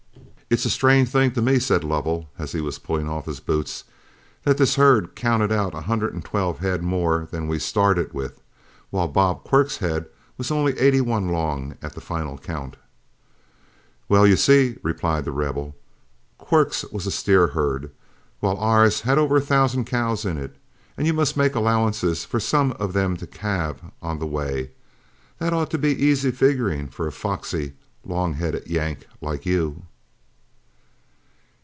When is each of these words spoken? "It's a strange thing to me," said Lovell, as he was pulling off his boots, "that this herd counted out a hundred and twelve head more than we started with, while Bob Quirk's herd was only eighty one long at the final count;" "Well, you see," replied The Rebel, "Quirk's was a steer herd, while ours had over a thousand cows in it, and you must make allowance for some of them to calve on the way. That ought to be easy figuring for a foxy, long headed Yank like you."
"It's 0.53 0.65
a 0.65 0.69
strange 0.69 1.07
thing 1.07 1.31
to 1.31 1.41
me," 1.41 1.59
said 1.59 1.85
Lovell, 1.85 2.27
as 2.37 2.51
he 2.51 2.59
was 2.59 2.77
pulling 2.77 3.07
off 3.07 3.25
his 3.25 3.39
boots, 3.39 3.85
"that 4.43 4.57
this 4.57 4.75
herd 4.75 5.15
counted 5.15 5.49
out 5.49 5.73
a 5.73 5.79
hundred 5.79 6.13
and 6.13 6.25
twelve 6.25 6.59
head 6.59 6.83
more 6.83 7.29
than 7.31 7.47
we 7.47 7.57
started 7.57 8.11
with, 8.13 8.41
while 8.89 9.07
Bob 9.07 9.45
Quirk's 9.45 9.77
herd 9.77 10.07
was 10.37 10.51
only 10.51 10.77
eighty 10.77 10.99
one 10.99 11.29
long 11.29 11.77
at 11.81 11.93
the 11.93 12.01
final 12.01 12.37
count;" 12.37 12.75
"Well, 14.09 14.27
you 14.27 14.35
see," 14.35 14.75
replied 14.83 15.23
The 15.23 15.31
Rebel, 15.31 15.73
"Quirk's 16.37 16.83
was 16.91 17.07
a 17.07 17.11
steer 17.11 17.47
herd, 17.47 17.89
while 18.41 18.57
ours 18.57 18.99
had 18.99 19.17
over 19.17 19.37
a 19.37 19.41
thousand 19.41 19.85
cows 19.85 20.25
in 20.25 20.37
it, 20.37 20.57
and 20.97 21.07
you 21.07 21.13
must 21.13 21.37
make 21.37 21.55
allowance 21.55 22.25
for 22.25 22.41
some 22.41 22.73
of 22.73 22.91
them 22.91 23.15
to 23.15 23.25
calve 23.25 23.79
on 24.01 24.19
the 24.19 24.27
way. 24.27 24.71
That 25.37 25.53
ought 25.53 25.71
to 25.71 25.77
be 25.77 25.91
easy 25.95 26.31
figuring 26.31 26.89
for 26.89 27.07
a 27.07 27.11
foxy, 27.13 27.71
long 28.05 28.33
headed 28.33 28.67
Yank 28.67 29.07
like 29.21 29.45
you." 29.45 29.83